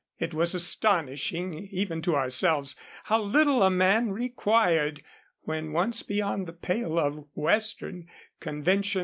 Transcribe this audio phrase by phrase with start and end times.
[0.17, 5.03] It was astonishing even to ourselves how little a man required
[5.41, 8.07] when once beyond the pale of Western
[8.39, 8.99] conventionalities.